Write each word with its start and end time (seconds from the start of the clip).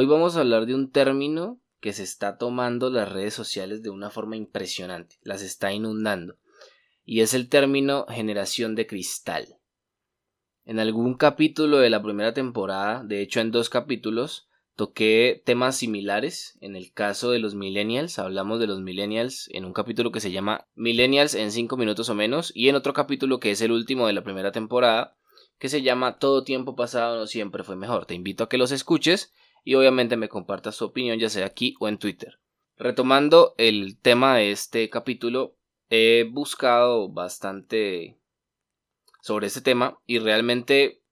Hoy 0.00 0.06
vamos 0.06 0.36
a 0.36 0.42
hablar 0.42 0.66
de 0.66 0.76
un 0.76 0.92
término 0.92 1.60
que 1.80 1.92
se 1.92 2.04
está 2.04 2.38
tomando 2.38 2.88
las 2.88 3.10
redes 3.10 3.34
sociales 3.34 3.82
de 3.82 3.90
una 3.90 4.10
forma 4.10 4.36
impresionante, 4.36 5.16
las 5.22 5.42
está 5.42 5.72
inundando, 5.72 6.36
y 7.04 7.22
es 7.22 7.34
el 7.34 7.48
término 7.48 8.06
generación 8.08 8.76
de 8.76 8.86
cristal. 8.86 9.58
En 10.64 10.78
algún 10.78 11.14
capítulo 11.14 11.78
de 11.78 11.90
la 11.90 12.00
primera 12.00 12.32
temporada, 12.32 13.02
de 13.02 13.22
hecho 13.22 13.40
en 13.40 13.50
dos 13.50 13.70
capítulos, 13.70 14.48
toqué 14.76 15.42
temas 15.44 15.78
similares. 15.78 16.56
En 16.60 16.76
el 16.76 16.92
caso 16.92 17.32
de 17.32 17.40
los 17.40 17.56
millennials, 17.56 18.20
hablamos 18.20 18.60
de 18.60 18.68
los 18.68 18.80
millennials 18.80 19.48
en 19.52 19.64
un 19.64 19.72
capítulo 19.72 20.12
que 20.12 20.20
se 20.20 20.30
llama 20.30 20.68
Millennials 20.76 21.34
en 21.34 21.50
5 21.50 21.76
minutos 21.76 22.08
o 22.08 22.14
menos, 22.14 22.52
y 22.54 22.68
en 22.68 22.76
otro 22.76 22.92
capítulo 22.92 23.40
que 23.40 23.50
es 23.50 23.60
el 23.62 23.72
último 23.72 24.06
de 24.06 24.12
la 24.12 24.22
primera 24.22 24.52
temporada, 24.52 25.16
que 25.58 25.68
se 25.68 25.82
llama 25.82 26.20
Todo 26.20 26.44
tiempo 26.44 26.76
pasado 26.76 27.18
no 27.18 27.26
siempre 27.26 27.64
fue 27.64 27.74
mejor. 27.74 28.06
Te 28.06 28.14
invito 28.14 28.44
a 28.44 28.48
que 28.48 28.58
los 28.58 28.70
escuches 28.70 29.32
y 29.68 29.74
obviamente 29.74 30.16
me 30.16 30.30
compartas 30.30 30.76
su 30.76 30.86
opinión 30.86 31.18
ya 31.18 31.28
sea 31.28 31.44
aquí 31.44 31.74
o 31.78 31.88
en 31.88 31.98
Twitter. 31.98 32.40
Retomando 32.78 33.54
el 33.58 33.98
tema 34.00 34.34
de 34.34 34.50
este 34.50 34.88
capítulo, 34.88 35.58
he 35.90 36.24
buscado 36.24 37.10
bastante 37.10 38.16
sobre 39.20 39.48
este 39.48 39.60
tema 39.60 40.00
y 40.06 40.20
realmente 40.20 41.02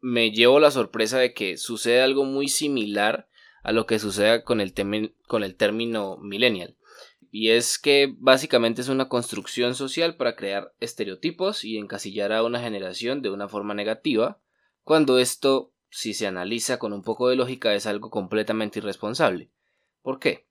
me 0.00 0.30
llevo 0.30 0.60
la 0.60 0.70
sorpresa 0.70 1.18
de 1.18 1.34
que 1.34 1.56
sucede 1.56 2.02
algo 2.02 2.24
muy 2.24 2.46
similar 2.46 3.28
a 3.64 3.72
lo 3.72 3.84
que 3.84 3.98
sucede 3.98 4.44
con 4.44 4.60
el, 4.60 4.72
con 5.26 5.42
el 5.42 5.56
término 5.56 6.16
millennial. 6.18 6.76
Y 7.32 7.50
es 7.50 7.80
que 7.80 8.14
básicamente 8.16 8.80
es 8.80 8.88
una 8.88 9.08
construcción 9.08 9.74
social 9.74 10.14
para 10.14 10.36
crear 10.36 10.72
estereotipos 10.78 11.64
y 11.64 11.78
encasillar 11.78 12.32
a 12.32 12.44
una 12.44 12.60
generación 12.60 13.22
de 13.22 13.30
una 13.30 13.48
forma 13.48 13.74
negativa, 13.74 14.40
cuando 14.84 15.18
esto, 15.18 15.73
si 15.94 16.12
se 16.12 16.26
analiza 16.26 16.80
con 16.80 16.92
un 16.92 17.02
poco 17.02 17.28
de 17.28 17.36
lógica, 17.36 17.72
es 17.72 17.86
algo 17.86 18.10
completamente 18.10 18.80
irresponsable. 18.80 19.48
¿Por 20.02 20.18
qué? 20.18 20.44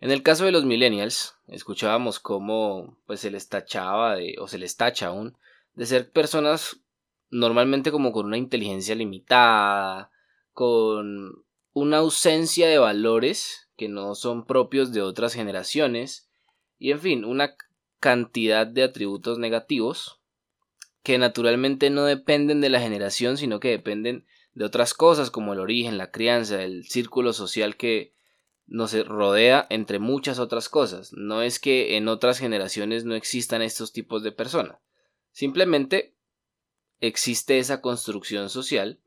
En 0.00 0.10
el 0.10 0.22
caso 0.22 0.46
de 0.46 0.52
los 0.52 0.64
millennials, 0.64 1.36
escuchábamos 1.48 2.18
cómo 2.18 2.96
pues 3.04 3.20
se 3.20 3.30
les 3.30 3.50
tachaba 3.50 4.16
o 4.38 4.48
se 4.48 4.56
les 4.56 4.78
tacha 4.78 5.08
aún 5.08 5.36
de 5.74 5.84
ser 5.84 6.10
personas 6.10 6.80
normalmente 7.28 7.92
como 7.92 8.10
con 8.10 8.24
una 8.24 8.38
inteligencia 8.38 8.94
limitada, 8.94 10.10
con 10.54 11.44
una 11.74 11.98
ausencia 11.98 12.66
de 12.66 12.78
valores 12.78 13.68
que 13.76 13.90
no 13.90 14.14
son 14.14 14.46
propios 14.46 14.92
de 14.92 15.02
otras 15.02 15.34
generaciones, 15.34 16.30
y 16.78 16.92
en 16.92 17.00
fin, 17.00 17.24
una 17.26 17.54
cantidad 17.98 18.66
de 18.66 18.84
atributos 18.84 19.38
negativos 19.38 20.22
que 21.02 21.18
naturalmente 21.18 21.90
no 21.90 22.06
dependen 22.06 22.62
de 22.62 22.70
la 22.70 22.80
generación, 22.80 23.36
sino 23.36 23.60
que 23.60 23.68
dependen 23.68 24.26
de 24.60 24.66
otras 24.66 24.92
cosas 24.92 25.30
como 25.30 25.54
el 25.54 25.58
origen, 25.58 25.96
la 25.96 26.10
crianza, 26.10 26.62
el 26.62 26.86
círculo 26.86 27.32
social 27.32 27.78
que 27.78 28.12
nos 28.66 28.92
rodea, 29.06 29.66
entre 29.70 29.98
muchas 29.98 30.38
otras 30.38 30.68
cosas. 30.68 31.14
No 31.14 31.40
es 31.40 31.58
que 31.58 31.96
en 31.96 32.08
otras 32.08 32.38
generaciones 32.38 33.06
no 33.06 33.14
existan 33.14 33.62
estos 33.62 33.94
tipos 33.94 34.22
de 34.22 34.32
personas. 34.32 34.76
Simplemente 35.32 36.14
existe 37.00 37.58
esa 37.58 37.80
construcción 37.80 38.50
social 38.50 39.00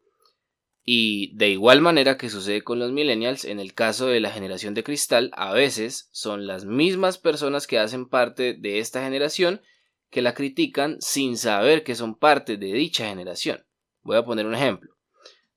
y 0.84 1.36
de 1.36 1.50
igual 1.50 1.82
manera 1.82 2.18
que 2.18 2.32
sucede 2.32 2.64
con 2.64 2.80
los 2.80 2.92
millennials, 2.92 3.46
en 3.46 3.60
el 3.60 3.76
caso 3.76 4.08
de 4.08 4.22
la 4.22 4.32
generación 4.32 4.74
de 4.74 4.84
cristal, 4.84 5.30
a 5.36 5.54
veces 5.54 6.10
son 6.12 6.48
las 6.48 6.66
mismas 6.66 7.20
personas 7.20 7.68
que 7.68 7.78
hacen 7.78 8.10
parte 8.10 8.56
de 8.56 8.80
esta 8.80 9.04
generación 9.04 9.62
que 10.10 10.24
la 10.24 10.34
critican 10.34 10.98
sin 11.00 11.38
saber 11.38 11.84
que 11.84 11.94
son 11.94 12.16
parte 12.16 12.58
de 12.58 12.74
dicha 12.74 13.08
generación. 13.08 13.64
Voy 14.02 14.18
a 14.18 14.26
poner 14.26 14.48
un 14.48 14.56
ejemplo. 14.56 14.94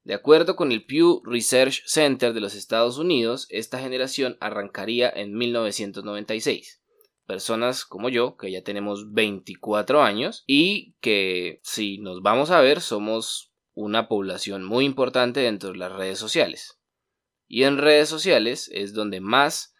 De 0.06 0.14
acuerdo 0.14 0.54
con 0.54 0.70
el 0.70 0.84
Pew 0.84 1.20
Research 1.24 1.82
Center 1.84 2.32
de 2.32 2.38
los 2.38 2.54
Estados 2.54 2.96
Unidos, 2.96 3.48
esta 3.50 3.80
generación 3.80 4.36
arrancaría 4.38 5.10
en 5.10 5.36
1996 5.36 6.80
personas 7.26 7.84
como 7.84 8.08
yo, 8.08 8.36
que 8.36 8.52
ya 8.52 8.62
tenemos 8.62 9.12
24 9.14 10.04
años 10.04 10.44
y 10.46 10.94
que 11.00 11.58
si 11.64 11.98
nos 11.98 12.22
vamos 12.22 12.52
a 12.52 12.60
ver 12.60 12.82
somos 12.82 13.52
una 13.74 14.06
población 14.06 14.62
muy 14.62 14.84
importante 14.84 15.40
dentro 15.40 15.72
de 15.72 15.78
las 15.78 15.90
redes 15.90 16.20
sociales. 16.20 16.78
Y 17.48 17.64
en 17.64 17.76
redes 17.76 18.08
sociales 18.08 18.70
es 18.72 18.94
donde 18.94 19.20
más 19.20 19.74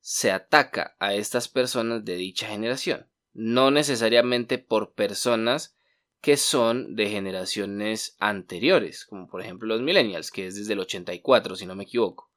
se 0.00 0.30
ataca 0.30 0.94
a 0.98 1.14
estas 1.14 1.48
personas 1.48 2.04
de 2.04 2.16
dicha 2.16 2.48
generación, 2.48 3.08
no 3.32 3.70
necesariamente 3.70 4.58
por 4.58 4.92
personas 4.92 5.74
que 6.20 6.36
son 6.36 6.94
de 6.96 7.08
generaciones 7.08 8.16
anteriores, 8.18 9.06
como 9.06 9.26
por 9.26 9.40
ejemplo 9.40 9.68
los 9.68 9.80
millennials, 9.80 10.30
que 10.30 10.46
es 10.46 10.54
desde 10.54 10.74
el 10.74 10.80
84, 10.80 11.56
si 11.56 11.66
no 11.66 11.74
me 11.74 11.84
equivoco, 11.84 12.30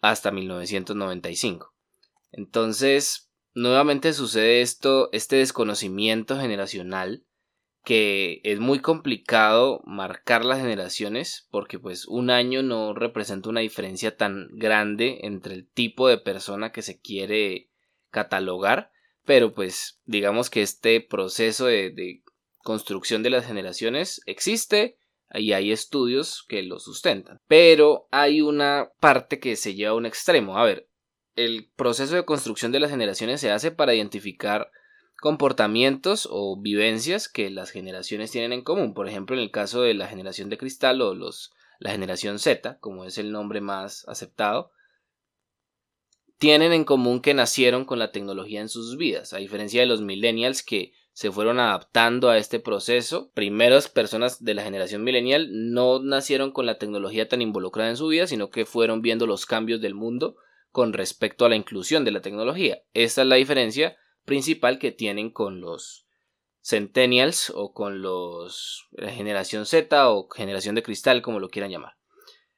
hasta 0.00 0.30
1995. 0.30 1.74
Entonces, 2.30 3.30
nuevamente 3.54 4.12
sucede 4.12 4.60
esto, 4.60 5.08
este 5.12 5.36
desconocimiento 5.36 6.38
generacional, 6.38 7.24
que 7.84 8.40
es 8.44 8.58
muy 8.58 8.80
complicado 8.80 9.80
marcar 9.84 10.44
las 10.44 10.58
generaciones, 10.58 11.48
porque 11.50 11.78
pues 11.78 12.06
un 12.06 12.30
año 12.30 12.62
no 12.62 12.94
representa 12.94 13.48
una 13.48 13.60
diferencia 13.60 14.16
tan 14.16 14.48
grande 14.52 15.20
entre 15.22 15.54
el 15.54 15.68
tipo 15.68 16.08
de 16.08 16.18
persona 16.18 16.72
que 16.72 16.82
se 16.82 17.00
quiere 17.00 17.70
catalogar, 18.10 18.90
pero 19.26 19.52
pues 19.52 20.00
digamos 20.06 20.48
que 20.48 20.62
este 20.62 21.00
proceso 21.02 21.66
de, 21.66 22.22
construcción 22.62 23.22
de 23.22 23.30
las 23.30 23.46
generaciones 23.46 24.22
existe, 24.26 24.96
y 25.34 25.52
hay 25.52 25.72
estudios 25.72 26.44
que 26.48 26.62
lo 26.62 26.78
sustentan. 26.78 27.40
Pero 27.48 28.08
hay 28.12 28.40
una 28.40 28.90
parte 29.00 29.40
que 29.40 29.56
se 29.56 29.74
lleva 29.74 29.90
a 29.90 29.96
un 29.96 30.06
extremo. 30.06 30.56
A 30.56 30.64
ver, 30.64 30.88
el 31.34 31.68
proceso 31.76 32.14
de 32.14 32.24
construcción 32.24 32.72
de 32.72 32.80
las 32.80 32.90
generaciones 32.90 33.40
se 33.40 33.50
hace 33.50 33.72
para 33.72 33.94
identificar 33.94 34.70
comportamientos 35.20 36.28
o 36.30 36.60
vivencias 36.60 37.28
que 37.28 37.50
las 37.50 37.70
generaciones 37.70 38.30
tienen 38.30 38.52
en 38.52 38.62
común. 38.62 38.94
Por 38.94 39.08
ejemplo, 39.08 39.36
en 39.36 39.42
el 39.42 39.50
caso 39.50 39.82
de 39.82 39.94
la 39.94 40.06
generación 40.06 40.48
de 40.48 40.58
cristal 40.58 41.02
o 41.02 41.14
los, 41.14 41.52
la 41.80 41.90
generación 41.90 42.38
Z, 42.38 42.78
como 42.78 43.04
es 43.04 43.18
el 43.18 43.32
nombre 43.32 43.60
más 43.60 44.06
aceptado, 44.08 44.72
tienen 46.38 46.72
en 46.72 46.84
común 46.84 47.20
que 47.20 47.34
nacieron 47.34 47.84
con 47.84 47.98
la 47.98 48.12
tecnología 48.12 48.60
en 48.60 48.68
sus 48.68 48.96
vidas, 48.96 49.32
a 49.32 49.38
diferencia 49.38 49.80
de 49.80 49.86
los 49.86 50.00
millennials 50.02 50.62
que 50.62 50.92
se 51.12 51.32
fueron 51.32 51.58
adaptando 51.60 52.28
a 52.28 52.36
este 52.36 52.60
proceso. 52.60 53.30
Primeras 53.32 53.88
personas 53.88 54.44
de 54.44 54.52
la 54.52 54.62
generación 54.62 55.02
millennial 55.02 55.48
no 55.50 55.98
nacieron 56.02 56.52
con 56.52 56.66
la 56.66 56.76
tecnología 56.76 57.26
tan 57.26 57.40
involucrada 57.40 57.88
en 57.88 57.96
su 57.96 58.08
vida, 58.08 58.26
sino 58.26 58.50
que 58.50 58.66
fueron 58.66 59.00
viendo 59.00 59.26
los 59.26 59.46
cambios 59.46 59.80
del 59.80 59.94
mundo 59.94 60.36
con 60.72 60.92
respecto 60.92 61.46
a 61.46 61.48
la 61.48 61.56
inclusión 61.56 62.04
de 62.04 62.10
la 62.10 62.20
tecnología. 62.20 62.82
Esta 62.92 63.22
es 63.22 63.28
la 63.28 63.36
diferencia 63.36 63.96
principal 64.26 64.78
que 64.78 64.92
tienen 64.92 65.30
con 65.30 65.62
los 65.62 66.06
centennials 66.62 67.50
o 67.54 67.72
con 67.72 68.02
los 68.02 68.86
la 68.90 69.10
generación 69.10 69.64
Z 69.64 70.10
o 70.10 70.28
generación 70.28 70.74
de 70.74 70.82
cristal 70.82 71.22
como 71.22 71.40
lo 71.40 71.48
quieran 71.48 71.70
llamar. 71.70 71.94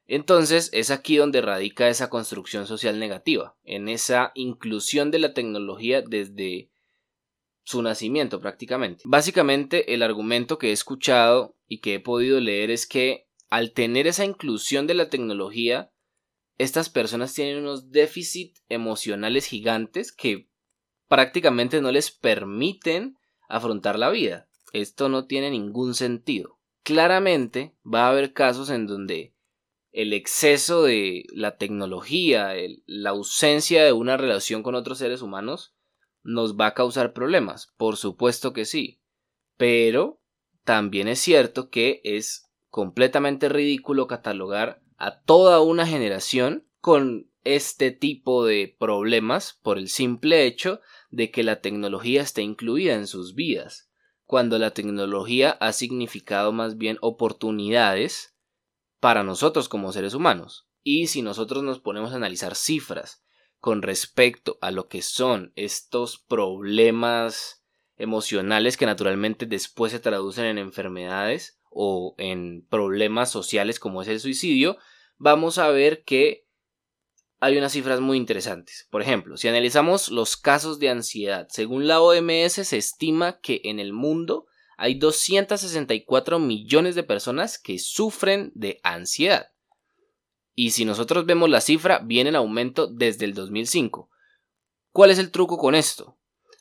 Entonces 0.09 0.71
es 0.73 0.91
aquí 0.91 1.19
donde 1.19 1.43
radica 1.43 1.89
esa 1.89 2.09
construcción 2.09 2.67
social 2.67 2.99
negativa, 2.99 3.57
en 3.63 3.89
esa 3.89 4.33
inclusión 4.35 5.11
de 5.11 5.19
la 5.19 5.35
tecnología 5.35 6.01
desde 6.01 6.71
su 7.63 7.83
nacimiento 7.83 8.41
prácticamente. 8.41 9.03
Básicamente 9.05 9.93
el 9.93 10.03
argumento 10.03 10.57
que 10.57 10.71
he 10.71 10.73
escuchado 10.73 11.55
y 11.69 11.81
que 11.81 11.95
he 11.95 12.01
podido 12.01 12.41
leer 12.41 12.71
es 12.71 12.87
que 12.87 13.29
al 13.51 13.73
tener 13.73 14.07
esa 14.07 14.25
inclusión 14.25 14.87
de 14.87 14.95
la 14.95 15.11
tecnología 15.11 15.93
estas 16.57 16.89
personas 16.89 17.35
tienen 17.35 17.59
unos 17.59 17.91
déficits 17.91 18.65
emocionales 18.71 19.45
gigantes 19.45 20.11
que 20.11 20.49
prácticamente 21.07 21.83
no 21.83 21.93
les 21.93 22.11
permiten 22.11 23.17
afrontar 23.49 23.99
la 23.99 24.09
vida. 24.09 24.49
Esto 24.73 25.11
no 25.11 25.27
tiene 25.27 25.51
ningún 25.51 25.95
sentido. 25.95 26.59
Claramente 26.83 27.75
va 27.85 28.07
a 28.07 28.11
haber 28.11 28.33
casos 28.33 28.71
en 28.71 28.87
donde 28.87 29.35
el 29.99 30.13
exceso 30.13 30.85
de 30.85 31.25
la 31.33 31.57
tecnología, 31.57 32.53
la 32.87 33.11
ausencia 33.11 33.85
de 33.85 33.91
una 33.91 34.17
relación 34.17 34.63
con 34.63 34.77
otros 34.77 34.99
seres 34.99 35.23
humanos, 35.23 35.75
nos 36.23 36.57
va 36.57 36.69
a 36.69 36.75
causar 36.75 37.13
problemas. 37.13 37.75
Por 37.77 37.97
supuesto 37.97 38.53
que 38.53 38.65
sí. 38.65 39.01
Pero 39.57 40.21
también 40.63 41.09
es 41.09 41.19
cierto 41.19 41.69
que 41.69 42.01
es 42.05 42.49
completamente 42.69 43.49
ridículo 43.49 44.07
catalogar 44.07 44.81
a 44.99 45.21
toda 45.23 45.61
una 45.63 45.85
generación 45.85 46.65
con 46.81 47.29
este 47.43 47.91
tipo 47.91 48.47
de 48.47 48.77
problemas 48.79 49.59
por 49.65 49.79
el 49.79 49.89
simple 49.89 50.47
hecho 50.47 50.81
de 51.11 51.33
que 51.33 51.43
la 51.43 51.61
tecnología 51.61 52.23
está 52.23 52.41
incluida 52.41 52.95
en 52.95 53.09
sus 53.09 53.35
vidas, 53.35 53.91
cuando 54.27 54.61
la 54.61 54.71
tecnología 54.71 55.51
ha 55.59 55.73
significado 55.73 56.53
más 56.53 56.79
bien 56.79 56.99
oportunidades 57.01 58.38
para 59.01 59.23
nosotros 59.23 59.69
como 59.69 59.93
seres 59.93 60.15
humanos. 60.15 60.69
Y 60.83 61.09
si 61.09 61.23
nosotros 61.23 61.63
nos 61.63 61.81
ponemos 61.81 62.13
a 62.13 62.17
analizar 62.17 62.55
cifras 62.55 63.23
con 63.59 63.83
respecto 63.83 64.59
a 64.61 64.71
lo 64.71 64.89
que 64.89 65.03
son 65.03 65.53
estos 65.57 66.19
problemas 66.19 67.65
emocionales 67.97 68.77
que 68.77 68.87
naturalmente 68.87 69.47
después 69.47 69.93
se 69.93 69.99
traducen 69.99 70.45
en 70.45 70.59
enfermedades 70.59 71.59
o 71.71 72.15
en 72.19 72.65
problemas 72.69 73.31
sociales 73.31 73.81
como 73.81 74.03
es 74.03 74.09
el 74.09 74.21
suicidio, 74.21 74.79
vamos 75.17 75.59
a 75.59 75.69
ver 75.69 76.05
que 76.05 76.47
hay 77.41 77.57
unas 77.57 77.73
cifras 77.73 78.01
muy 78.01 78.17
interesantes. 78.17 78.89
Por 78.91 79.03
ejemplo, 79.03 79.37
si 79.37 79.49
analizamos 79.49 80.09
los 80.09 80.37
casos 80.37 80.79
de 80.79 80.91
ansiedad, 80.91 81.47
según 81.51 81.87
la 81.87 82.01
OMS 82.01 82.53
se 82.53 82.77
estima 82.77 83.39
que 83.41 83.61
en 83.65 83.79
el 83.79 83.93
mundo 83.93 84.47
hay 84.79 84.95
264 84.95 86.39
millones 86.39 86.95
de 86.95 87.03
personas 87.03 87.59
que 87.59 87.81
sufren 87.81 88.53
de 88.55 88.81
ansiedad. 88.85 89.49
Y 90.55 90.71
si 90.71 90.85
nosotros 90.85 91.27
vemos 91.27 91.51
la 91.51 91.61
cifra, 91.61 91.99
viene 91.99 92.31
en 92.31 92.37
aumento 92.37 92.87
desde 92.87 93.25
el 93.25 93.35
2005. 93.35 94.09
¿Cuál 94.93 95.11
es 95.11 95.19
el 95.19 95.33
truco 95.33 95.59
con 95.59 95.75
esto? 95.75 96.17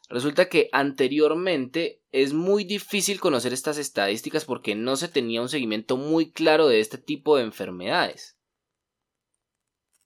Resulta 0.09 0.49
que 0.49 0.67
anteriormente 0.71 2.01
es 2.11 2.33
muy 2.33 2.63
difícil 2.63 3.19
conocer 3.19 3.53
estas 3.53 3.77
estadísticas 3.77 4.45
porque 4.45 4.73
no 4.73 4.95
se 4.95 5.09
tenía 5.09 5.41
un 5.41 5.49
seguimiento 5.49 5.95
muy 5.95 6.31
claro 6.31 6.67
de 6.67 6.79
este 6.79 6.97
tipo 6.97 7.37
de 7.37 7.43
enfermedades. 7.43 8.37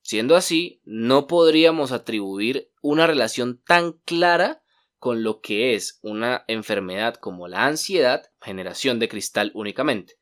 Siendo 0.02 0.36
así, 0.36 0.82
no 0.84 1.28
podríamos 1.28 1.94
atribuir 1.94 2.72
una 2.82 3.08
relación 3.08 3.62
tan 3.66 3.94
clara 4.04 4.61
con 5.02 5.24
lo 5.24 5.42
que 5.42 5.74
es 5.74 5.98
una 6.04 6.46
enfermedad 6.48 7.16
como 7.16 7.48
la 7.48 7.66
ansiedad, 7.66 8.22
generación 8.40 9.00
de 9.00 9.10
cristal 9.10 9.50
únicamente. 9.56 10.14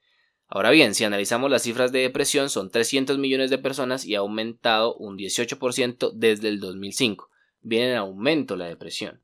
Ahora 0.48 0.70
bien, 0.70 0.96
si 0.96 1.04
analizamos 1.04 1.52
las 1.52 1.64
cifras 1.64 1.92
de 1.92 2.00
depresión, 2.00 2.50
son 2.50 2.72
300 2.72 3.18
millones 3.18 3.50
de 3.50 3.58
personas 3.58 4.06
y 4.06 4.16
ha 4.16 4.20
aumentado 4.20 4.96
un 4.96 5.18
18% 5.18 6.14
desde 6.16 6.48
el 6.48 6.62
2005. 6.62 7.30
Viene 7.60 7.92
en 7.92 7.98
aumento 7.98 8.56
la 8.56 8.68
depresión. 8.68 9.22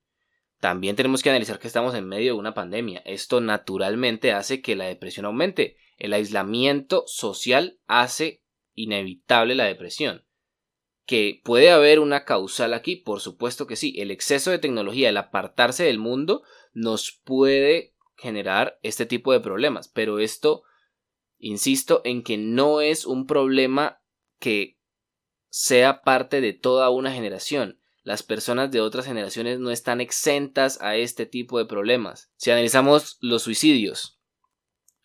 También 0.60 0.98
tenemos 0.98 1.24
que 1.24 1.30
analizar 1.30 1.58
que 1.58 1.68
estamos 1.68 1.96
en 1.96 2.06
medio 2.06 2.34
de 2.34 2.40
una 2.40 2.54
pandemia. 2.54 3.02
Esto 3.06 3.40
naturalmente 3.40 4.34
hace 4.34 4.62
que 4.62 4.76
la 4.76 4.88
depresión 4.88 5.26
aumente. 5.26 5.78
El 5.98 6.12
aislamiento 6.12 7.06
social 7.08 7.80
hace 7.88 8.44
inevitable 8.74 9.56
la 9.56 9.64
depresión. 9.64 10.25
¿Que 11.06 11.42
puede 11.44 11.70
haber 11.72 12.00
una 12.00 12.26
causal 12.26 12.74
aquí? 12.74 12.96
Por 12.96 13.20
supuesto 13.20 13.68
que 13.68 13.76
sí. 13.76 13.94
El 13.98 14.12
exceso 14.12 14.52
de 14.52 14.60
tecnología, 14.60 15.10
el 15.10 15.18
apartarse 15.18 15.84
del 15.84 16.00
mundo, 16.00 16.44
nos 16.74 17.22
puede 17.24 17.94
generar 18.18 18.80
este 18.82 19.06
tipo 19.06 19.32
de 19.32 19.40
problemas. 19.40 19.88
Pero 19.88 20.20
esto, 20.20 20.64
insisto, 21.38 22.02
en 22.06 22.24
que 22.24 22.38
no 22.38 22.82
es 22.82 23.06
un 23.06 23.28
problema 23.28 24.02
que 24.40 24.80
sea 25.50 26.02
parte 26.02 26.42
de 26.42 26.54
toda 26.54 26.90
una 26.90 27.12
generación 27.12 27.80
las 28.06 28.22
personas 28.22 28.70
de 28.70 28.82
otras 28.82 29.08
generaciones 29.08 29.60
no 29.60 29.72
están 29.72 30.00
exentas 30.00 30.80
a 30.80 30.96
este 30.96 31.26
tipo 31.26 31.58
de 31.58 31.66
problemas. 31.66 32.32
Si 32.38 32.52
analizamos 32.52 33.18
los 33.20 33.42
suicidios, 33.42 34.20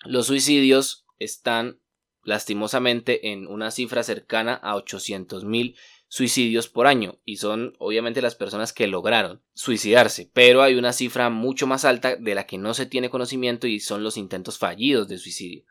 los 0.04 0.26
suicidios 0.26 1.06
están 1.18 1.79
lastimosamente 2.22 3.32
en 3.32 3.46
una 3.46 3.70
cifra 3.70 4.02
cercana 4.02 4.54
a 4.54 4.74
800.000 4.76 5.76
suicidios 6.08 6.68
por 6.68 6.88
año 6.88 7.20
y 7.24 7.36
son 7.36 7.74
obviamente 7.78 8.20
las 8.20 8.34
personas 8.34 8.72
que 8.72 8.88
lograron 8.88 9.42
suicidarse, 9.54 10.28
pero 10.34 10.62
hay 10.62 10.74
una 10.74 10.92
cifra 10.92 11.30
mucho 11.30 11.66
más 11.66 11.84
alta 11.84 12.16
de 12.16 12.34
la 12.34 12.46
que 12.46 12.58
no 12.58 12.74
se 12.74 12.86
tiene 12.86 13.10
conocimiento 13.10 13.68
y 13.68 13.78
son 13.78 14.02
los 14.02 14.16
intentos 14.16 14.58
fallidos 14.58 15.06
de 15.08 15.18
suicidio. 15.18 15.64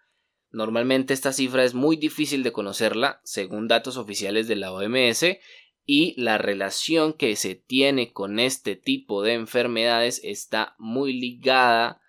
Normalmente 0.52 1.14
esta 1.14 1.34
cifra 1.34 1.64
es 1.64 1.74
muy 1.74 1.98
difícil 1.98 2.42
de 2.42 2.54
conocerla, 2.54 3.22
según 3.24 3.68
datos 3.68 3.98
oficiales 3.98 4.48
de 4.48 4.56
la 4.56 4.72
OMS, 4.72 5.26
y 5.86 6.20
la 6.22 6.38
relación 6.38 7.14
que 7.14 7.36
se 7.36 7.56
tiene 7.56 8.14
con 8.14 8.40
este 8.40 8.76
tipo 8.76 9.22
de 9.24 9.34
enfermedades 9.34 10.22
está 10.24 10.76
muy 10.80 11.14
ligada 11.14 12.00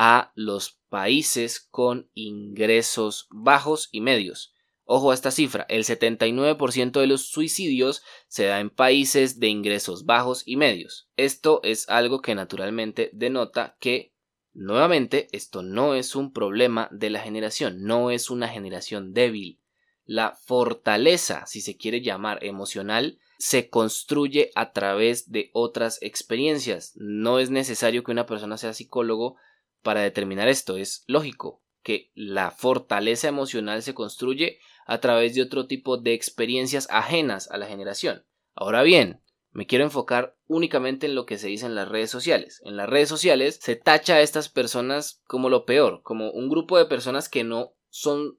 a 0.00 0.30
los 0.36 0.78
países 0.90 1.58
con 1.58 2.08
ingresos 2.14 3.26
bajos 3.30 3.88
y 3.90 4.00
medios. 4.00 4.54
Ojo 4.84 5.10
a 5.10 5.14
esta 5.14 5.32
cifra, 5.32 5.66
el 5.68 5.82
79% 5.82 7.00
de 7.00 7.06
los 7.08 7.26
suicidios 7.26 8.04
se 8.28 8.44
da 8.44 8.60
en 8.60 8.70
países 8.70 9.40
de 9.40 9.48
ingresos 9.48 10.06
bajos 10.06 10.44
y 10.46 10.54
medios. 10.54 11.08
Esto 11.16 11.60
es 11.64 11.88
algo 11.88 12.22
que 12.22 12.36
naturalmente 12.36 13.10
denota 13.12 13.76
que, 13.80 14.14
nuevamente, 14.52 15.26
esto 15.32 15.62
no 15.62 15.96
es 15.96 16.14
un 16.14 16.32
problema 16.32 16.88
de 16.92 17.10
la 17.10 17.18
generación, 17.18 17.82
no 17.82 18.12
es 18.12 18.30
una 18.30 18.46
generación 18.46 19.12
débil. 19.12 19.58
La 20.04 20.36
fortaleza, 20.36 21.44
si 21.46 21.60
se 21.60 21.76
quiere 21.76 22.02
llamar 22.02 22.44
emocional, 22.44 23.18
se 23.38 23.68
construye 23.68 24.52
a 24.54 24.72
través 24.72 25.32
de 25.32 25.50
otras 25.52 25.98
experiencias. 26.02 26.92
No 26.96 27.40
es 27.40 27.50
necesario 27.50 28.04
que 28.04 28.12
una 28.12 28.26
persona 28.26 28.58
sea 28.58 28.74
psicólogo 28.74 29.36
para 29.82 30.02
determinar 30.02 30.48
esto. 30.48 30.76
Es 30.76 31.04
lógico 31.06 31.62
que 31.82 32.10
la 32.14 32.50
fortaleza 32.50 33.28
emocional 33.28 33.82
se 33.82 33.94
construye 33.94 34.58
a 34.86 35.00
través 35.00 35.34
de 35.34 35.42
otro 35.42 35.66
tipo 35.66 35.96
de 35.96 36.14
experiencias 36.14 36.86
ajenas 36.90 37.50
a 37.50 37.56
la 37.56 37.66
generación. 37.66 38.26
Ahora 38.54 38.82
bien, 38.82 39.22
me 39.52 39.66
quiero 39.66 39.84
enfocar 39.84 40.36
únicamente 40.46 41.06
en 41.06 41.14
lo 41.14 41.26
que 41.26 41.38
se 41.38 41.48
dice 41.48 41.66
en 41.66 41.74
las 41.74 41.88
redes 41.88 42.10
sociales. 42.10 42.60
En 42.64 42.76
las 42.76 42.88
redes 42.88 43.08
sociales 43.08 43.58
se 43.62 43.76
tacha 43.76 44.16
a 44.16 44.20
estas 44.20 44.48
personas 44.48 45.22
como 45.26 45.48
lo 45.48 45.64
peor, 45.64 46.02
como 46.02 46.30
un 46.30 46.48
grupo 46.48 46.76
de 46.76 46.86
personas 46.86 47.28
que 47.28 47.44
no 47.44 47.74
son 47.88 48.38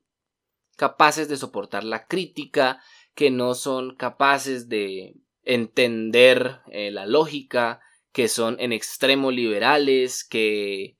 capaces 0.75 1.27
de 1.27 1.38
soportar 1.38 1.83
la 1.83 2.07
crítica, 2.07 2.81
que 3.15 3.31
no 3.31 3.53
son 3.53 3.95
capaces 3.95 4.69
de 4.69 5.15
entender 5.44 6.62
eh, 6.71 6.92
la 6.92 7.06
lógica, 7.06 7.81
que 8.12 8.27
son 8.27 8.57
en 8.59 8.71
extremo 8.71 9.31
liberales, 9.31 10.24
que 10.24 10.99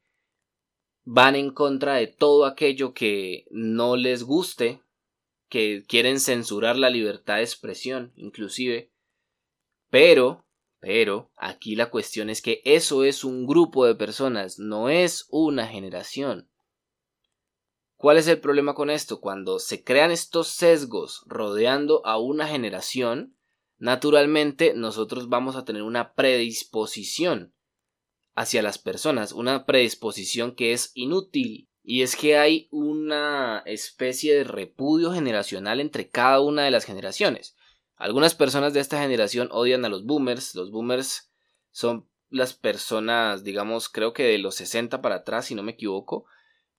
van 1.12 1.36
en 1.36 1.50
contra 1.50 1.96
de 1.96 2.06
todo 2.06 2.46
aquello 2.46 2.94
que 2.94 3.48
no 3.50 3.96
les 3.96 4.22
guste, 4.22 4.84
que 5.50 5.84
quieren 5.88 6.20
censurar 6.20 6.78
la 6.78 6.92
libertad 6.92 7.38
de 7.38 7.42
expresión, 7.42 8.14
inclusive. 8.16 8.92
Pero, 9.90 10.46
pero, 10.80 11.32
aquí 11.36 11.76
la 11.76 11.90
cuestión 11.90 12.30
es 12.30 12.44
que 12.44 12.62
eso 12.64 13.04
es 13.04 13.24
un 13.24 13.48
grupo 13.48 13.88
de 13.88 13.96
personas, 13.96 14.60
no 14.60 14.88
es 14.88 15.26
una 15.32 15.66
generación. 15.66 16.48
¿Cuál 17.96 18.18
es 18.18 18.28
el 18.28 18.40
problema 18.40 18.76
con 18.76 18.92
esto? 18.92 19.20
Cuando 19.20 19.58
se 19.58 19.84
crean 19.84 20.12
estos 20.12 20.50
sesgos 20.50 21.24
rodeando 21.26 22.06
a 22.06 22.20
una 22.20 22.48
generación, 22.48 23.36
naturalmente 23.80 24.76
nosotros 24.76 25.28
vamos 25.28 25.56
a 25.56 25.66
tener 25.66 25.82
una 25.82 26.14
predisposición 26.14 27.56
hacia 28.40 28.62
las 28.62 28.78
personas, 28.78 29.34
una 29.34 29.66
predisposición 29.66 30.56
que 30.56 30.72
es 30.72 30.92
inútil. 30.94 31.68
Y 31.84 32.04
es 32.04 32.16
que 32.16 32.38
hay 32.38 32.70
una 32.72 33.62
especie 33.66 34.34
de 34.34 34.46
repudio 34.46 35.12
generacional 35.12 35.82
entre 35.82 36.10
cada 36.10 36.40
una 36.40 36.64
de 36.64 36.72
las 36.72 36.86
generaciones. 36.86 37.58
Algunas 37.98 38.36
personas 38.36 38.74
de 38.74 38.80
esta 38.80 39.02
generación 39.02 39.50
odian 39.52 39.84
a 39.84 39.90
los 39.90 40.06
boomers. 40.06 40.56
Los 40.56 40.72
boomers 40.72 41.34
son 41.72 42.08
las 42.30 42.54
personas, 42.54 43.44
digamos, 43.44 43.90
creo 43.90 44.14
que 44.14 44.24
de 44.24 44.38
los 44.38 44.56
60 44.56 45.02
para 45.02 45.16
atrás, 45.16 45.48
si 45.48 45.54
no 45.56 45.62
me 45.62 45.74
equivoco. 45.74 46.26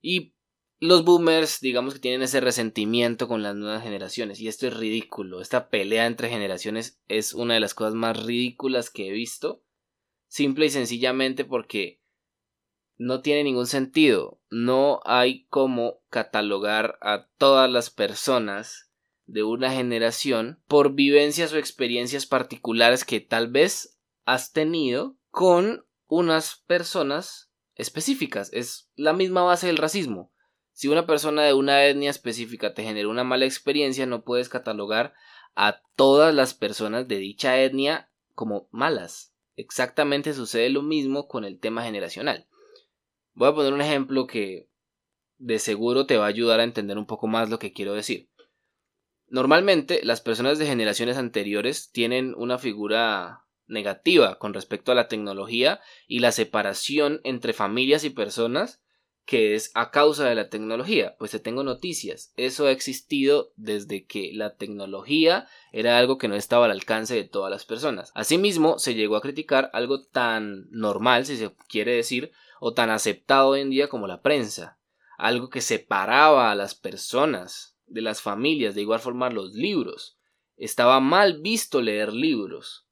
Y 0.00 0.32
los 0.78 1.04
boomers, 1.04 1.60
digamos 1.60 1.92
que 1.92 2.00
tienen 2.00 2.22
ese 2.22 2.40
resentimiento 2.40 3.28
con 3.28 3.42
las 3.42 3.54
nuevas 3.54 3.82
generaciones 3.82 4.40
y 4.40 4.48
esto 4.48 4.66
es 4.66 4.74
ridículo. 4.74 5.42
Esta 5.42 5.68
pelea 5.68 6.06
entre 6.06 6.30
generaciones 6.30 7.02
es 7.06 7.34
una 7.34 7.52
de 7.52 7.60
las 7.60 7.74
cosas 7.74 7.92
más 7.92 8.24
ridículas 8.24 8.88
que 8.88 9.08
he 9.08 9.12
visto. 9.12 9.62
Simple 10.30 10.66
y 10.66 10.70
sencillamente 10.70 11.44
porque 11.44 12.00
no 12.96 13.20
tiene 13.20 13.44
ningún 13.44 13.66
sentido. 13.66 14.40
No 14.48 15.00
hay 15.04 15.44
como 15.48 16.00
catalogar 16.08 16.98
a 17.02 17.28
todas 17.36 17.70
las 17.70 17.90
personas 17.90 18.90
de 19.26 19.42
una 19.42 19.70
generación 19.70 20.62
por 20.66 20.94
vivencias 20.94 21.52
o 21.52 21.58
experiencias 21.58 22.24
particulares 22.24 23.04
que 23.04 23.20
tal 23.20 23.48
vez 23.48 23.98
has 24.24 24.52
tenido 24.52 25.18
con 25.30 25.84
unas 26.06 26.62
personas 26.66 27.52
específicas. 27.74 28.50
Es 28.52 28.90
la 28.96 29.12
misma 29.12 29.42
base 29.42 29.66
del 29.66 29.76
racismo 29.76 30.32
si 30.80 30.88
una 30.88 31.06
persona 31.06 31.42
de 31.42 31.52
una 31.52 31.84
etnia 31.84 32.08
específica 32.08 32.72
te 32.72 32.82
genera 32.82 33.06
una 33.06 33.22
mala 33.22 33.44
experiencia, 33.44 34.06
no 34.06 34.24
puedes 34.24 34.48
catalogar 34.48 35.12
a 35.54 35.82
todas 35.94 36.34
las 36.34 36.54
personas 36.54 37.06
de 37.06 37.18
dicha 37.18 37.60
etnia 37.60 38.10
como 38.34 38.66
malas. 38.70 39.29
Exactamente 39.60 40.32
sucede 40.32 40.70
lo 40.70 40.80
mismo 40.80 41.28
con 41.28 41.44
el 41.44 41.58
tema 41.58 41.82
generacional. 41.82 42.48
Voy 43.34 43.48
a 43.48 43.54
poner 43.54 43.74
un 43.74 43.82
ejemplo 43.82 44.26
que 44.26 44.70
de 45.36 45.58
seguro 45.58 46.06
te 46.06 46.16
va 46.16 46.24
a 46.24 46.28
ayudar 46.28 46.60
a 46.60 46.64
entender 46.64 46.96
un 46.96 47.06
poco 47.06 47.26
más 47.26 47.50
lo 47.50 47.58
que 47.58 47.74
quiero 47.74 47.92
decir. 47.92 48.30
Normalmente 49.28 50.00
las 50.02 50.22
personas 50.22 50.58
de 50.58 50.64
generaciones 50.64 51.18
anteriores 51.18 51.92
tienen 51.92 52.34
una 52.38 52.56
figura 52.56 53.44
negativa 53.66 54.38
con 54.38 54.54
respecto 54.54 54.92
a 54.92 54.94
la 54.94 55.08
tecnología 55.08 55.80
y 56.06 56.20
la 56.20 56.32
separación 56.32 57.20
entre 57.22 57.52
familias 57.52 58.02
y 58.04 58.10
personas 58.10 58.82
que 59.30 59.54
es 59.54 59.70
a 59.74 59.92
causa 59.92 60.28
de 60.28 60.34
la 60.34 60.48
tecnología. 60.48 61.14
Pues 61.16 61.30
te 61.30 61.38
tengo 61.38 61.62
noticias. 61.62 62.32
Eso 62.36 62.66
ha 62.66 62.72
existido 62.72 63.52
desde 63.54 64.04
que 64.04 64.32
la 64.34 64.56
tecnología 64.56 65.46
era 65.70 65.98
algo 65.98 66.18
que 66.18 66.26
no 66.26 66.34
estaba 66.34 66.64
al 66.64 66.72
alcance 66.72 67.14
de 67.14 67.22
todas 67.22 67.48
las 67.48 67.64
personas. 67.64 68.10
Asimismo, 68.16 68.80
se 68.80 68.96
llegó 68.96 69.14
a 69.14 69.20
criticar 69.20 69.70
algo 69.72 70.02
tan 70.02 70.68
normal, 70.72 71.26
si 71.26 71.36
se 71.36 71.54
quiere 71.68 71.94
decir, 71.94 72.32
o 72.58 72.74
tan 72.74 72.90
aceptado 72.90 73.50
hoy 73.50 73.60
en 73.60 73.70
día 73.70 73.88
como 73.88 74.08
la 74.08 74.20
prensa. 74.20 74.80
Algo 75.16 75.48
que 75.48 75.60
separaba 75.60 76.50
a 76.50 76.56
las 76.56 76.74
personas 76.74 77.78
de 77.86 78.02
las 78.02 78.20
familias, 78.22 78.74
de 78.74 78.80
igual 78.80 78.98
forma 78.98 79.30
los 79.30 79.54
libros. 79.54 80.18
Estaba 80.56 80.98
mal 80.98 81.40
visto 81.40 81.80
leer 81.80 82.12
libros. 82.12 82.88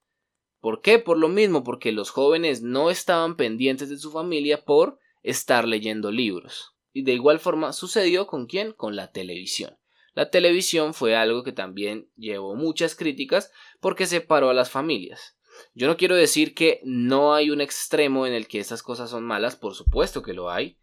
¿Por 0.61 0.81
qué? 0.81 0.99
Por 0.99 1.17
lo 1.17 1.27
mismo, 1.27 1.65
porque 1.65 1.91
los 1.91 2.11
jóvenes 2.11 2.61
no 2.61 2.89
estaban 2.89 3.35
pendientes 3.35 3.89
de 3.89 3.97
su 3.97 4.09
familia 4.09 4.63
por 4.63 4.99
estar 5.23 5.67
leyendo 5.67 6.11
libros. 6.11 6.75
Y 6.93 7.03
de 7.03 7.13
igual 7.13 7.39
forma 7.39 7.73
sucedió 7.73 8.27
con 8.27 8.47
quién? 8.47 8.73
Con 8.73 8.95
la 8.95 9.11
televisión. 9.11 9.77
La 10.13 10.29
televisión 10.29 10.93
fue 10.93 11.15
algo 11.15 11.43
que 11.43 11.51
también 11.51 12.09
llevó 12.15 12.55
muchas 12.55 12.95
críticas 12.95 13.51
porque 13.79 14.05
separó 14.05 14.49
a 14.49 14.53
las 14.53 14.69
familias. 14.69 15.37
Yo 15.73 15.87
no 15.87 15.97
quiero 15.97 16.15
decir 16.15 16.53
que 16.55 16.81
no 16.83 17.33
hay 17.33 17.51
un 17.51 17.61
extremo 17.61 18.25
en 18.25 18.33
el 18.33 18.47
que 18.47 18.59
estas 18.59 18.81
cosas 18.81 19.09
son 19.09 19.23
malas, 19.23 19.55
por 19.55 19.75
supuesto 19.75 20.21
que 20.21 20.33
lo 20.33 20.49
hay. 20.49 20.77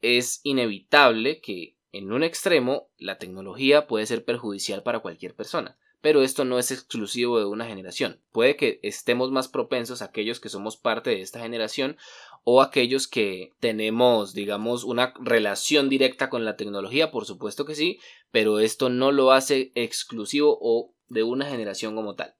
Es 0.00 0.40
inevitable 0.44 1.40
que 1.40 1.76
en 1.92 2.12
un 2.12 2.22
extremo 2.22 2.90
la 2.96 3.18
tecnología 3.18 3.86
puede 3.86 4.06
ser 4.06 4.24
perjudicial 4.24 4.82
para 4.82 5.00
cualquier 5.00 5.34
persona 5.34 5.78
pero 6.00 6.22
esto 6.22 6.44
no 6.44 6.58
es 6.58 6.70
exclusivo 6.70 7.38
de 7.38 7.44
una 7.44 7.66
generación. 7.66 8.20
Puede 8.32 8.56
que 8.56 8.80
estemos 8.82 9.30
más 9.30 9.48
propensos 9.48 10.02
a 10.02 10.06
aquellos 10.06 10.40
que 10.40 10.48
somos 10.48 10.76
parte 10.76 11.10
de 11.10 11.20
esta 11.20 11.40
generación 11.40 11.96
o 12.44 12.62
aquellos 12.62 13.06
que 13.06 13.52
tenemos, 13.60 14.32
digamos, 14.32 14.84
una 14.84 15.12
relación 15.20 15.88
directa 15.88 16.30
con 16.30 16.44
la 16.44 16.56
tecnología, 16.56 17.10
por 17.10 17.26
supuesto 17.26 17.64
que 17.64 17.74
sí, 17.74 17.98
pero 18.30 18.60
esto 18.60 18.88
no 18.88 19.12
lo 19.12 19.32
hace 19.32 19.72
exclusivo 19.74 20.58
o 20.60 20.94
de 21.08 21.22
una 21.22 21.46
generación 21.46 21.94
como 21.94 22.14
tal. 22.14 22.34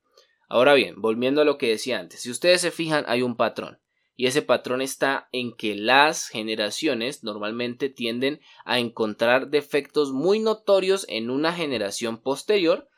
Ahora 0.48 0.74
bien, 0.74 1.00
volviendo 1.00 1.42
a 1.42 1.44
lo 1.44 1.58
que 1.58 1.68
decía 1.68 2.00
antes, 2.00 2.22
si 2.22 2.30
ustedes 2.30 2.60
se 2.60 2.70
fijan 2.70 3.04
hay 3.06 3.22
un 3.22 3.36
patrón. 3.36 3.78
Y 4.16 4.26
ese 4.26 4.42
patrón 4.42 4.82
está 4.82 5.30
en 5.32 5.56
que 5.56 5.74
las 5.74 6.28
generaciones 6.28 7.24
normalmente 7.24 7.88
tienden 7.88 8.40
a 8.66 8.78
encontrar 8.78 9.48
defectos 9.48 10.12
muy 10.12 10.40
notorios 10.40 11.06
en 11.08 11.30
una 11.30 11.54
generación 11.54 12.20
posterior 12.20 12.89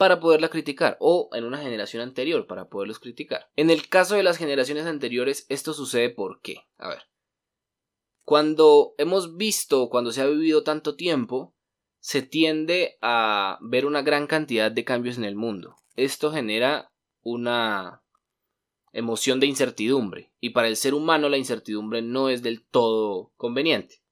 para 0.00 0.18
poderla 0.18 0.48
criticar 0.48 0.96
o 0.98 1.28
en 1.34 1.44
una 1.44 1.58
generación 1.58 2.02
anterior 2.02 2.46
para 2.46 2.70
poderlos 2.70 2.98
criticar. 2.98 3.50
En 3.54 3.68
el 3.68 3.86
caso 3.90 4.14
de 4.14 4.22
las 4.22 4.38
generaciones 4.38 4.86
anteriores 4.86 5.44
esto 5.50 5.74
sucede 5.74 6.08
por 6.08 6.40
qué. 6.40 6.64
A 6.78 6.88
ver. 6.88 7.02
Cuando 8.24 8.94
hemos 8.96 9.36
visto, 9.36 9.90
cuando 9.90 10.10
se 10.10 10.22
ha 10.22 10.26
vivido 10.26 10.62
tanto 10.62 10.96
tiempo, 10.96 11.54
se 11.98 12.22
tiende 12.22 12.96
a 13.02 13.58
ver 13.60 13.84
una 13.84 14.00
gran 14.00 14.26
cantidad 14.26 14.72
de 14.72 14.86
cambios 14.86 15.18
en 15.18 15.24
el 15.24 15.36
mundo. 15.36 15.76
Esto 15.96 16.32
genera 16.32 16.90
una 17.20 18.02
emoción 18.94 19.38
de 19.38 19.48
incertidumbre 19.48 20.32
y 20.40 20.50
para 20.50 20.68
el 20.68 20.78
ser 20.78 20.94
humano 20.94 21.28
la 21.28 21.36
incertidumbre 21.36 22.00
no 22.00 22.30
es 22.30 22.42
del 22.42 22.64
todo 22.64 23.34
conveniente. 23.36 24.02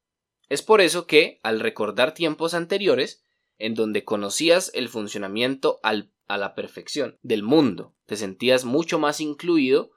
Es 0.51 0.61
por 0.61 0.83
eso 0.83 1.07
que, 1.07 1.41
al 1.43 1.61
recordar 1.61 2.13
tiempos 2.13 2.53
anteriores, 2.53 3.25
en 3.59 3.75
donde 3.75 4.05
conocías 4.05 4.71
el 4.75 4.89
funcionamiento 4.89 5.81
a 5.83 6.39
la 6.39 6.55
perfección 6.55 7.19
del 7.23 7.43
mundo, 7.43 7.95
te 8.07 8.17
sentías 8.17 8.65
mucho 8.65 8.99
más 8.99 9.21
incluido, 9.21 9.91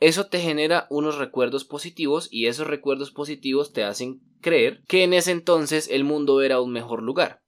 eso 0.00 0.26
te 0.26 0.40
genera 0.40 0.86
unos 0.90 1.18
recuerdos 1.18 1.64
positivos 1.64 2.28
y 2.30 2.46
esos 2.46 2.66
recuerdos 2.66 3.10
positivos 3.10 3.72
te 3.72 3.84
hacen 3.84 4.20
creer 4.40 4.82
que 4.88 5.04
en 5.04 5.14
ese 5.14 5.30
entonces 5.30 5.88
el 5.90 6.04
mundo 6.04 6.42
era 6.42 6.60
un 6.60 6.72
mejor 6.72 7.02
lugar, 7.02 7.42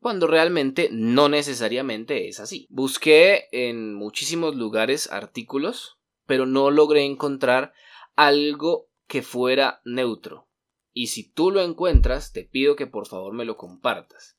cuando 0.00 0.26
realmente 0.26 0.88
no 0.92 1.28
necesariamente 1.28 2.28
es 2.28 2.40
así. 2.40 2.66
Busqué 2.70 3.46
en 3.52 3.94
muchísimos 3.94 4.54
lugares 4.54 5.10
artículos, 5.10 5.98
pero 6.26 6.46
no 6.46 6.70
logré 6.70 7.04
encontrar 7.04 7.72
algo 8.14 8.88
que 9.06 9.22
fuera 9.22 9.80
neutro. 9.84 10.48
Y 10.92 11.08
si 11.08 11.32
tú 11.32 11.50
lo 11.50 11.62
encuentras, 11.62 12.32
te 12.32 12.44
pido 12.44 12.76
que 12.76 12.86
por 12.86 13.06
favor 13.06 13.32
me 13.32 13.44
lo 13.44 13.56
compartas 13.56 14.37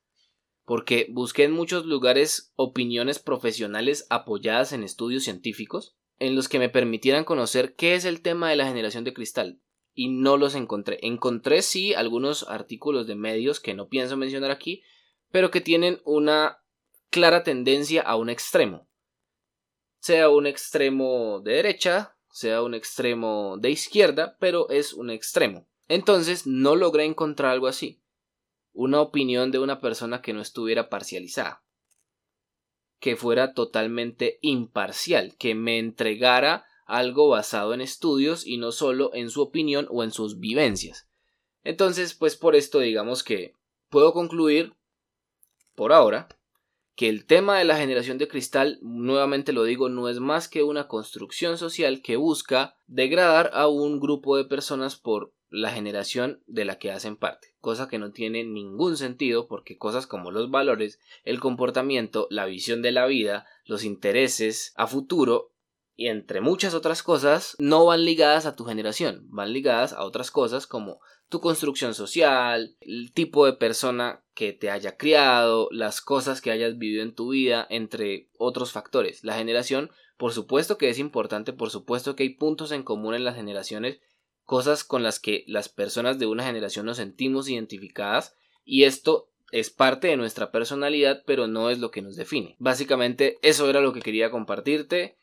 porque 0.69 1.07
busqué 1.09 1.45
en 1.45 1.51
muchos 1.51 1.87
lugares 1.87 2.53
opiniones 2.55 3.17
profesionales 3.17 4.05
apoyadas 4.11 4.71
en 4.71 4.83
estudios 4.83 5.23
científicos 5.23 5.97
en 6.19 6.35
los 6.35 6.47
que 6.47 6.59
me 6.59 6.69
permitieran 6.69 7.23
conocer 7.23 7.73
qué 7.73 7.95
es 7.95 8.05
el 8.05 8.21
tema 8.21 8.51
de 8.51 8.55
la 8.55 8.67
generación 8.67 9.03
de 9.03 9.15
cristal 9.15 9.59
y 9.95 10.09
no 10.09 10.37
los 10.37 10.53
encontré. 10.53 10.99
Encontré 11.01 11.63
sí 11.63 11.95
algunos 11.95 12.47
artículos 12.47 13.07
de 13.07 13.15
medios 13.15 13.59
que 13.59 13.73
no 13.73 13.87
pienso 13.87 14.15
mencionar 14.15 14.51
aquí, 14.51 14.83
pero 15.31 15.49
que 15.49 15.59
tienen 15.59 16.01
una 16.05 16.59
clara 17.09 17.43
tendencia 17.43 18.03
a 18.03 18.15
un 18.15 18.29
extremo. 18.29 18.87
Sea 20.01 20.29
un 20.29 20.45
extremo 20.45 21.41
de 21.43 21.53
derecha, 21.53 22.15
sea 22.29 22.61
un 22.61 22.75
extremo 22.75 23.57
de 23.59 23.71
izquierda, 23.71 24.37
pero 24.39 24.69
es 24.69 24.93
un 24.93 25.09
extremo. 25.09 25.67
Entonces 25.87 26.45
no 26.45 26.75
logré 26.75 27.05
encontrar 27.05 27.53
algo 27.53 27.65
así 27.65 28.03
una 28.79 29.01
opinión 29.01 29.51
de 29.51 29.59
una 29.59 29.81
persona 29.81 30.21
que 30.21 30.31
no 30.31 30.39
estuviera 30.39 30.87
parcializada, 30.87 31.61
que 33.01 33.17
fuera 33.17 33.53
totalmente 33.53 34.39
imparcial, 34.41 35.35
que 35.37 35.53
me 35.53 35.79
entregara 35.79 36.65
algo 36.85 37.27
basado 37.27 37.73
en 37.73 37.81
estudios 37.81 38.47
y 38.47 38.55
no 38.55 38.71
solo 38.71 39.11
en 39.13 39.31
su 39.31 39.41
opinión 39.41 39.85
o 39.91 40.01
en 40.01 40.11
sus 40.11 40.39
vivencias. 40.39 41.09
Entonces, 41.61 42.13
pues 42.13 42.37
por 42.37 42.55
esto 42.55 42.79
digamos 42.79 43.21
que 43.21 43.53
puedo 43.89 44.13
concluir, 44.13 44.73
por 45.75 45.91
ahora, 45.91 46.29
que 46.95 47.09
el 47.09 47.25
tema 47.25 47.57
de 47.57 47.65
la 47.65 47.75
generación 47.75 48.17
de 48.17 48.29
cristal, 48.29 48.79
nuevamente 48.81 49.51
lo 49.51 49.65
digo, 49.65 49.89
no 49.89 50.07
es 50.07 50.21
más 50.21 50.47
que 50.47 50.63
una 50.63 50.87
construcción 50.87 51.57
social 51.57 52.01
que 52.01 52.15
busca 52.15 52.77
degradar 52.87 53.51
a 53.53 53.67
un 53.67 53.99
grupo 53.99 54.37
de 54.37 54.45
personas 54.45 54.95
por 54.95 55.33
la 55.49 55.71
generación 55.71 56.43
de 56.47 56.65
la 56.65 56.77
que 56.77 56.91
hacen 56.91 57.15
parte, 57.15 57.55
cosa 57.59 57.87
que 57.87 57.97
no 57.97 58.11
tiene 58.11 58.43
ningún 58.43 58.97
sentido 58.97 59.47
porque 59.47 59.77
cosas 59.77 60.07
como 60.07 60.31
los 60.31 60.51
valores, 60.51 60.99
el 61.23 61.39
comportamiento, 61.39 62.27
la 62.29 62.45
visión 62.45 62.81
de 62.81 62.91
la 62.91 63.05
vida, 63.05 63.45
los 63.65 63.83
intereses 63.83 64.73
a 64.75 64.87
futuro 64.87 65.51
y 65.95 66.07
entre 66.07 66.39
muchas 66.39 66.73
otras 66.73 67.03
cosas 67.03 67.55
no 67.59 67.85
van 67.85 68.05
ligadas 68.05 68.45
a 68.45 68.55
tu 68.55 68.63
generación, 68.63 69.25
van 69.29 69.51
ligadas 69.51 69.93
a 69.93 70.03
otras 70.03 70.31
cosas 70.31 70.67
como 70.67 71.01
tu 71.29 71.41
construcción 71.41 71.93
social, 71.93 72.75
el 72.81 73.11
tipo 73.13 73.45
de 73.45 73.53
persona 73.53 74.23
que 74.33 74.51
te 74.51 74.71
haya 74.71 74.97
criado, 74.97 75.67
las 75.71 76.01
cosas 76.01 76.41
que 76.41 76.51
hayas 76.51 76.77
vivido 76.77 77.03
en 77.03 77.13
tu 77.13 77.29
vida, 77.29 77.67
entre 77.69 78.29
otros 78.37 78.71
factores. 78.71 79.23
La 79.23 79.35
generación, 79.35 79.91
por 80.17 80.33
supuesto 80.33 80.77
que 80.77 80.89
es 80.89 80.97
importante, 80.97 81.53
por 81.53 81.69
supuesto 81.69 82.15
que 82.15 82.23
hay 82.23 82.29
puntos 82.29 82.71
en 82.71 82.83
común 82.83 83.13
en 83.13 83.25
las 83.25 83.35
generaciones 83.35 83.99
cosas 84.49 84.83
con 84.83 85.03
las 85.03 85.19
que 85.19 85.43
las 85.45 85.69
personas 85.69 86.17
de 86.17 86.25
una 86.25 86.43
generación 86.43 86.87
nos 86.87 86.97
sentimos 86.97 87.47
identificadas 87.47 88.35
y 88.65 88.85
esto 88.85 89.29
es 89.51 89.69
parte 89.69 90.07
de 90.07 90.17
nuestra 90.17 90.49
personalidad 90.51 91.21
pero 91.27 91.45
no 91.45 91.69
es 91.69 91.77
lo 91.77 91.91
que 91.91 92.01
nos 92.01 92.15
define. 92.15 92.55
Básicamente 92.57 93.37
eso 93.43 93.69
era 93.69 93.79
lo 93.79 93.93
que 93.93 94.01
quería 94.01 94.31
compartirte. 94.31 95.19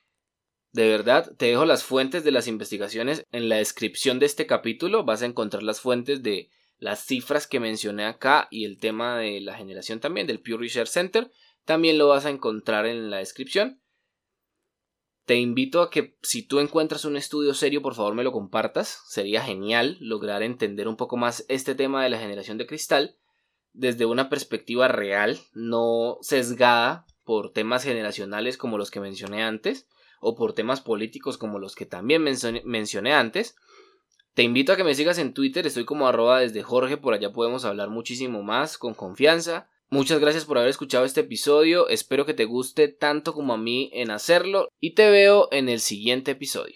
De 0.71 0.87
verdad, 0.87 1.35
te 1.37 1.47
dejo 1.47 1.65
las 1.65 1.83
fuentes 1.83 2.23
de 2.23 2.31
las 2.31 2.47
investigaciones 2.47 3.25
en 3.33 3.49
la 3.49 3.57
descripción 3.57 4.21
de 4.21 4.27
este 4.27 4.47
capítulo. 4.47 5.03
Vas 5.03 5.23
a 5.23 5.27
encontrar 5.27 5.65
las 5.65 5.81
fuentes 5.81 6.23
de 6.23 6.49
las 6.79 7.05
cifras 7.05 7.49
que 7.49 7.59
mencioné 7.59 8.05
acá 8.05 8.47
y 8.53 8.65
el 8.65 8.79
tema 8.79 9.19
de 9.19 9.41
la 9.41 9.57
generación 9.57 9.99
también 9.99 10.29
del 10.29 10.39
Pew 10.39 10.57
Research 10.57 10.89
Center. 10.89 11.33
También 11.65 11.99
lo 11.99 12.07
vas 12.07 12.27
a 12.27 12.31
encontrar 12.31 12.87
en 12.87 13.11
la 13.11 13.17
descripción. 13.17 13.81
Te 15.27 15.35
invito 15.35 15.83
a 15.83 15.91
que 15.91 16.17
si 16.23 16.43
tú 16.43 16.61
encuentras 16.61 17.05
un 17.05 17.17
estudio 17.17 17.53
serio, 17.53 17.83
por 17.83 17.95
favor 17.95 18.15
me 18.15 18.23
lo 18.23 18.31
compartas. 18.31 19.03
Sería 19.09 19.43
genial 19.43 19.97
lograr 20.01 20.43
entender 20.43 20.87
un 20.87 20.97
poco 20.97 21.17
más 21.17 21.45
este 21.49 21.75
tema 21.75 22.03
de 22.05 22.11
la 22.11 22.19
generación 22.19 22.59
de 22.59 22.67
cristal 22.67 23.17
desde 23.73 24.07
una 24.07 24.31
perspectiva 24.31 24.89
real, 24.89 25.39
no 25.53 26.19
sesgada 26.23 27.07
por 27.25 27.53
temas 27.53 27.83
generacionales 27.83 28.57
como 28.57 28.79
los 28.79 28.91
que 28.91 29.01
mencioné 29.01 29.43
antes, 29.43 29.89
o 30.21 30.37
por 30.37 30.55
temas 30.55 30.81
políticos 30.81 31.37
como 31.37 31.59
los 31.59 31.75
que 31.75 31.87
también 31.87 32.23
mencioné 32.23 33.13
antes. 33.13 33.57
Te 34.35 34.45
invito 34.45 34.73
a 34.73 34.77
que 34.77 34.85
me 34.85 34.95
sigas 34.95 35.19
en 35.19 35.35
Twitter, 35.35 35.67
estoy 35.67 35.85
como 35.85 36.07
arroba 36.07 36.41
desde 36.41 36.63
Jorge, 36.63 36.97
por 36.97 37.15
allá 37.15 37.33
podemos 37.33 37.65
hablar 37.65 37.91
muchísimo 37.91 38.43
más 38.43 38.79
con 38.79 38.95
confianza. 38.95 39.69
Muchas 39.89 40.19
gracias 40.19 40.45
por 40.45 40.59
haber 40.59 40.71
escuchado 40.71 41.05
este 41.05 41.21
episodio, 41.21 41.89
espero 41.89 42.27
que 42.27 42.35
te 42.35 42.45
guste 42.45 42.89
tanto 42.89 43.33
como 43.33 43.55
a 43.55 43.57
mí 43.57 43.89
en 43.93 44.11
hacerlo 44.11 44.69
y 44.81 44.95
te 44.95 45.09
veo 45.11 45.47
en 45.53 45.69
el 45.69 45.79
siguiente 45.79 46.33
episodio. 46.33 46.75